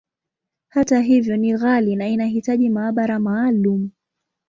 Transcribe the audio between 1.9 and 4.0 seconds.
na inahitaji maabara maalumu.